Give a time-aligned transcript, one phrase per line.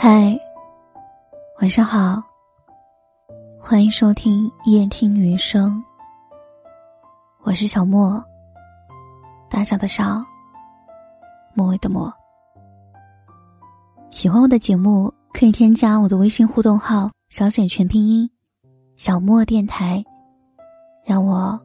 [0.00, 0.38] 嗨，
[1.60, 2.22] 晚上好，
[3.60, 5.82] 欢迎收听夜听余生。
[7.42, 8.24] 我是小莫，
[9.50, 10.24] 大小的少，
[11.52, 12.12] 末尾的末。
[14.12, 18.30] 喜欢我的节目，可以添加我的微信互动号，小写全拼音，
[18.94, 20.04] 小莫电台，
[21.04, 21.58] 让我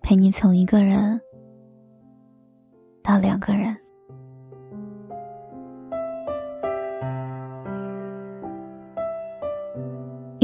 [0.00, 1.20] 陪你从一个人
[3.02, 3.76] 到两个人。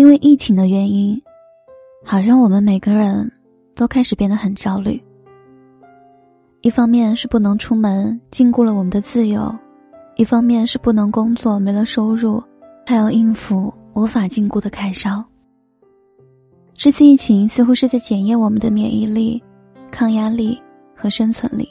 [0.02, 1.22] 因为疫情的原因，
[2.04, 3.30] 好像我们每个人
[3.72, 5.00] 都开始变得很焦虑。
[6.60, 9.56] 一方面是不能出门，禁锢了我们的自由；
[10.16, 12.42] 一方面是不能工作，没了收入，
[12.84, 15.24] 还要应付无法禁锢的开销。
[16.74, 19.40] 这次疫情似乎是在检验我们的免疫力、
[19.92, 20.60] 抗压力
[20.96, 21.68] 和生存力。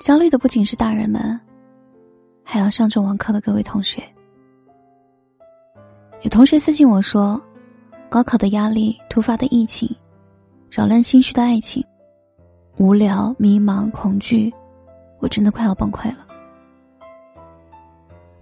[0.00, 1.40] 焦虑的不仅是大人们，
[2.44, 4.00] 还有上着网课的各位同学。
[6.24, 7.38] 有同学私信我说
[8.08, 9.86] ：“高考的压力、突发的疫情、
[10.70, 11.84] 扰乱心绪的爱情、
[12.78, 14.50] 无聊、迷茫、恐惧，
[15.18, 16.26] 我真的快要崩溃了。”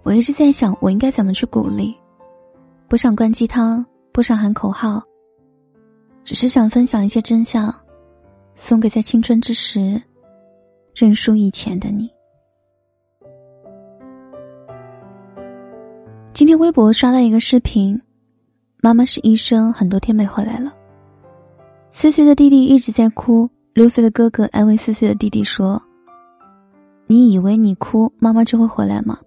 [0.01, 1.93] 我一直在想，我应该怎么去鼓励？
[2.87, 5.03] 不想灌鸡汤，不想喊口号，
[6.23, 7.73] 只是想分享一些真相，
[8.55, 10.01] 送给在青春之时
[10.95, 12.09] 认输以前的你。
[16.33, 18.01] 今天微博刷到一个视频，
[18.81, 20.73] 妈妈是医生，很多天没回来了。
[21.91, 25.79] 四岁的弟弟一直在哭，六岁的哥哥安慰四岁的弟弟说
[27.05, 29.19] ：“你以为你哭，妈妈就会回来吗？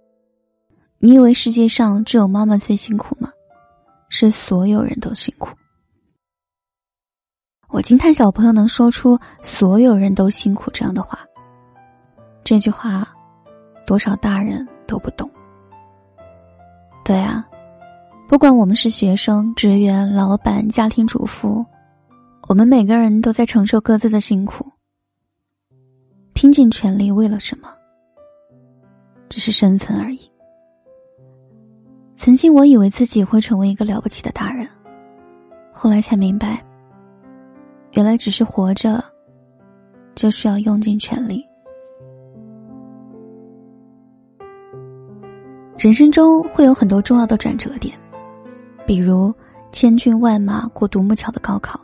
[0.99, 3.31] 你以为世界上只有妈妈最辛苦吗？
[4.09, 5.57] 是所有人都辛苦。”
[7.71, 11.21] 我惊叹小朋友能说出“所有人都辛苦”这样的话。
[12.43, 13.07] 这句话，
[13.87, 15.31] 多少大人都不懂。
[17.07, 17.47] 对啊，
[18.27, 21.65] 不管我们是学生、职员、老板、家庭主妇，
[22.49, 24.67] 我们每个人都在承受各自的辛苦，
[26.33, 27.69] 拼尽全力为了什么？
[29.29, 30.19] 只是生存而已。
[32.17, 34.69] 曾经我以为自己会成为一个了不起的大人，
[35.73, 36.61] 后来才明白，
[37.93, 39.01] 原来只是活着，
[40.17, 41.46] 就需要用尽全力。
[45.79, 47.95] 人生中会有很多重要的转折点，
[48.87, 49.33] 比如
[49.73, 51.79] 千军万马过独木桥的高考。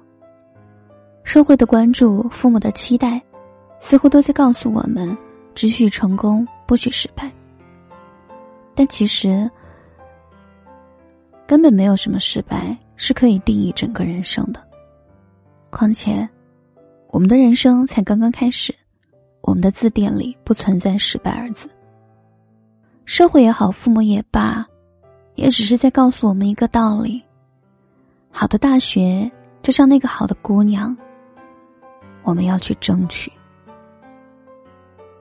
[1.25, 3.23] 社会的关注、父母的期待，
[3.81, 5.17] 似乎都在告诉我们：
[5.55, 7.31] 只许成功，不许失败。
[8.75, 9.49] 但其实，
[11.47, 14.61] 根本没有什么失败是可以定义整个人生的。
[15.69, 16.27] 况且，
[17.09, 18.75] 我们的人生才刚刚开始，
[19.43, 21.69] 我们的字典里不存在失败二字。
[23.05, 24.67] 社会也好，父母也罢，
[25.35, 27.23] 也只是在告诉我们一个道理：
[28.31, 29.31] 好的大学
[29.63, 30.97] 就像那个好的姑娘，
[32.23, 33.31] 我们要去争取。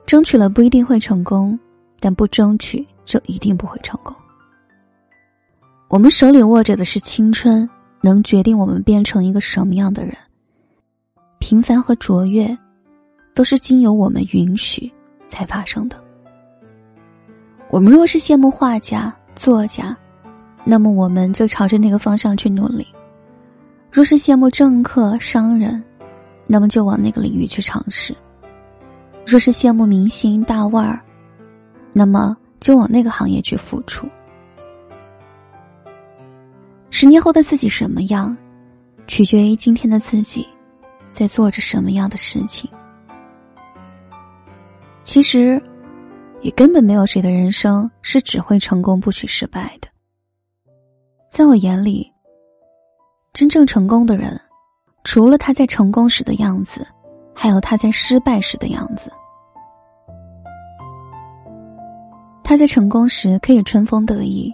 [0.06, 1.58] 争取了不一定会成功，
[1.98, 4.14] 但不争取就一定不会成功。
[5.88, 7.68] 我们手里握着的是青春，
[8.00, 10.16] 能决定我们变成一个什么样的人。
[11.38, 12.56] 平凡和卓越，
[13.34, 14.90] 都是经由我们允许
[15.26, 16.01] 才发生的。
[17.72, 19.96] 我们若是羡慕画家、作家，
[20.62, 22.84] 那么我们就朝着那个方向去努力；
[23.90, 25.82] 若是羡慕政客、商人，
[26.46, 28.12] 那么就往那个领域去尝试；
[29.24, 31.00] 若是羡慕明星、大腕儿，
[31.94, 34.06] 那么就往那个行业去付出。
[36.90, 38.36] 十年后的自己什么样，
[39.06, 40.46] 取决于今天的自己
[41.10, 42.70] 在做着什么样的事情。
[45.02, 45.58] 其实。
[46.42, 49.88] 也根本没有谁的人生是只会成功不许失败的。
[51.30, 52.12] 在我眼里，
[53.32, 54.38] 真正成功的人，
[55.04, 56.86] 除了他在成功时的样子，
[57.34, 59.10] 还有他在失败时的样子。
[62.44, 64.52] 他在成功时可以春风得意，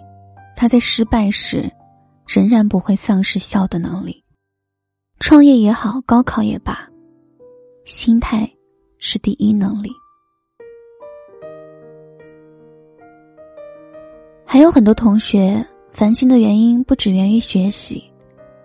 [0.55, 1.69] 他在失败时，
[2.27, 4.23] 仍然不会丧失笑的能力。
[5.19, 6.87] 创业也好，高考也罢，
[7.83, 8.49] 心态
[8.99, 9.89] 是第一能力。
[14.51, 18.03] 还有很多同学烦心的原因不只源于学习，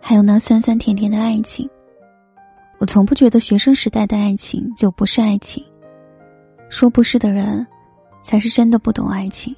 [0.00, 1.68] 还有那酸酸甜甜的爱情。
[2.78, 5.62] 我从不觉得学生时代的爱情就不是爱情，
[6.70, 7.66] 说不是的人，
[8.22, 9.54] 才是真的不懂爱情。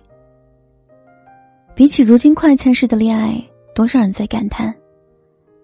[1.76, 3.40] 比起如今快餐式的恋爱，
[3.72, 4.74] 多少人在感叹，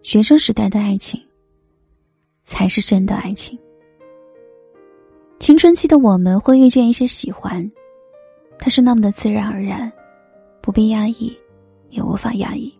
[0.04, 1.20] 学生时代的爱情，
[2.44, 3.58] 才是真的爱情。
[5.40, 7.68] 青春期的我们会遇见一些喜欢。
[8.60, 9.92] 它是那么的自然而然，
[10.62, 11.36] 不必压抑，
[11.90, 12.72] 也无法压抑。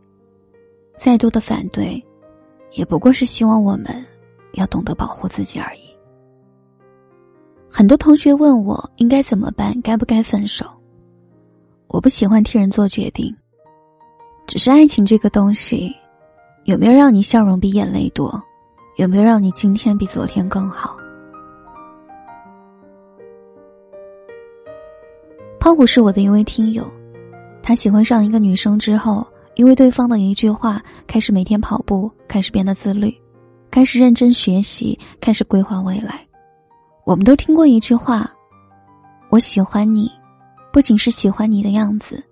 [0.96, 2.02] 再多的反对，
[2.72, 3.86] 也不过是希望我们
[4.52, 5.80] 要懂得保护自己而已。
[7.68, 10.64] 很多同学问我应该怎么办，该不该分手？
[11.88, 13.34] 我不喜欢替人做决定，
[14.46, 15.92] 只是爱情这个东西，
[16.64, 18.42] 有没有让你笑容比眼泪多？
[18.96, 20.96] 有没有让你今天比昨天更好？
[25.58, 26.84] 胖虎是我的一位听友，
[27.62, 33.14] 他喜欢上一个女生之后，因为对方的一句话，开始每天跑步，开始变得自律，
[33.70, 36.26] 开始认真学习，开始规划未来。
[37.04, 38.30] 我们都听过一句话
[39.30, 40.10] ：“我喜欢你，
[40.72, 42.22] 不仅是喜欢你的样子，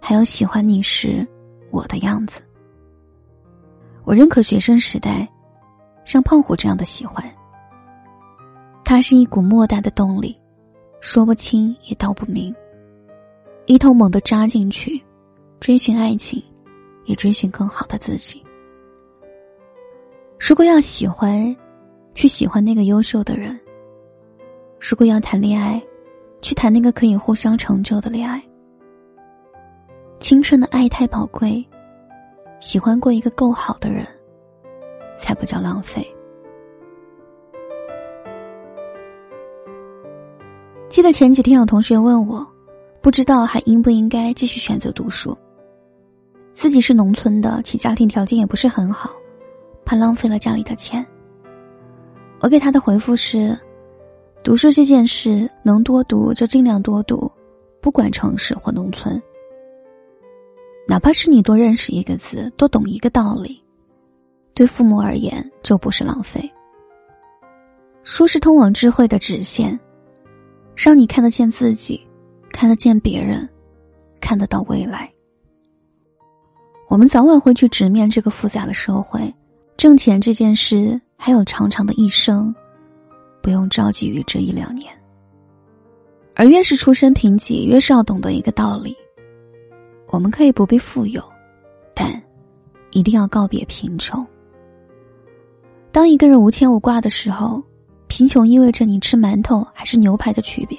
[0.00, 1.26] 还有喜欢你时
[1.70, 2.42] 我的样子。”
[4.04, 5.28] 我认可学生时代
[6.04, 7.24] 像胖虎这样的喜欢，
[8.84, 10.38] 它是一股莫大的动力。
[11.00, 12.52] 说不清也道不明，
[13.68, 14.98] 一头猛地扎进去，
[15.60, 16.42] 追寻爱情，
[17.04, 18.42] 也追寻更好的自己。
[20.40, 21.54] 如果要喜欢，
[22.14, 23.54] 去喜欢那个优秀的人；
[24.80, 25.82] 如果要谈恋爱，
[26.40, 28.42] 去谈那个可以互相成就的恋爱。
[30.18, 31.62] 青春的爱太宝贵，
[32.60, 34.02] 喜欢过一个够好的人，
[35.18, 36.02] 才不叫浪费。
[40.88, 42.46] 记得前几天有同学问我，
[43.00, 45.36] 不知道还应不应该继续选择读书。
[46.52, 49.10] 自己是农村的，其家庭条件也不是很好，
[49.84, 51.06] 怕浪费了家里的钱。
[52.40, 53.56] 我给他的回复是：
[54.42, 57.30] 读书这件事，能多读就尽量多读，
[57.80, 59.20] 不管城市或农村。
[60.86, 63.62] 哪怕是你多认识一个字，多懂一个道理，
[64.54, 66.50] 对父母而言就不是浪费。
[68.02, 69.78] 书是通往智慧的直线。
[70.80, 72.06] 让你看得见自己，
[72.52, 73.48] 看得见别人，
[74.20, 75.10] 看得到未来。
[76.88, 79.32] 我们早晚会去直面这个复杂的社会，
[79.76, 82.54] 挣钱这件事还有长长的一生，
[83.42, 84.92] 不用着急于这一两年。
[86.34, 88.96] 而越是出身贫瘠，越是要懂得一个道理：
[90.08, 91.22] 我们可以不必富有，
[91.94, 92.10] 但
[92.90, 94.26] 一定要告别贫穷。
[95.90, 97.62] 当一个人无牵无挂的时候。
[98.10, 100.78] 贫穷意味着你吃馒头还是牛排的区别。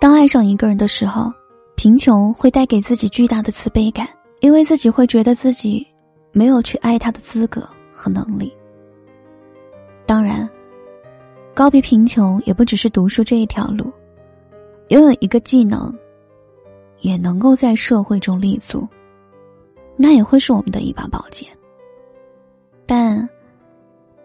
[0.00, 1.30] 当爱上一个人的时候，
[1.76, 4.08] 贫穷会带给自己巨大的自卑感，
[4.40, 5.86] 因为自己会觉得自己
[6.32, 8.50] 没有去爱他的资格和能力。
[10.06, 10.48] 当然，
[11.54, 13.92] 告别贫穷也不只是读书这一条路，
[14.88, 15.94] 拥有一个技能，
[17.00, 18.88] 也能够在社会中立足，
[19.96, 21.46] 那也会是我们的一把宝剑。
[22.86, 23.28] 但，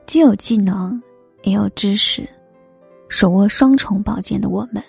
[0.05, 0.99] 既有技能。
[1.43, 2.27] 也有知识，
[3.07, 4.83] 手握双重宝剑的我们，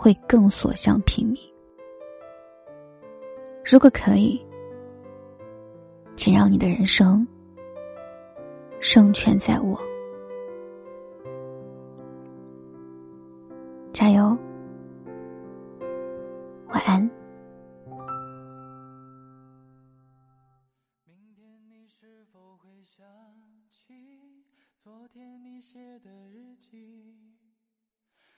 [0.00, 1.36] 会更所向披靡。
[3.64, 4.40] 如果可以，
[6.16, 7.26] 请让你的人生
[8.78, 9.76] 胜券在握。
[13.92, 14.38] 加油，
[16.68, 17.10] 晚安。
[24.76, 27.36] 昨天你写的日记，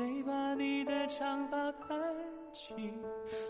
[0.00, 2.00] 谁把你的长发盘
[2.50, 2.74] 起？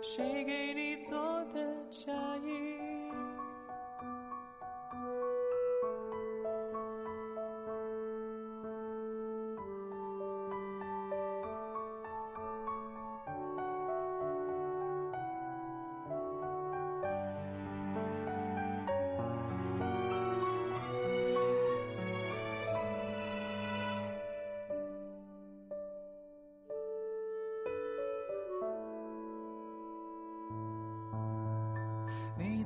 [0.03, 1.17] 谁给你做
[1.55, 3.00] 的嫁衣？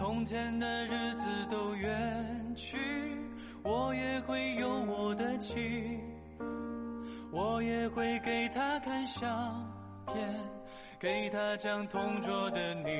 [0.00, 2.78] 从前的日子都远去，
[3.62, 6.00] 我也会有我的妻，
[7.30, 9.28] 我也会给他看相
[10.06, 10.34] 片，
[10.98, 12.90] 给他讲同桌的你。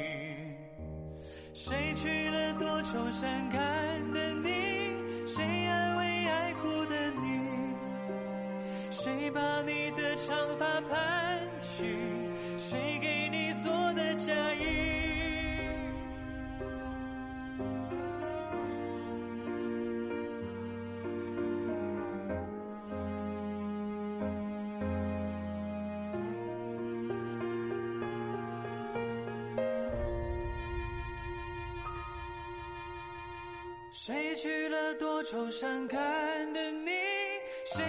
[1.54, 5.26] 谁娶了多愁善感的你？
[5.26, 7.48] 谁安慰爱哭的你？
[8.90, 12.09] 谁把你的长发盘起？
[34.02, 36.00] 谁娶了多愁善感
[36.54, 36.90] 的你？
[37.66, 37.84] 谁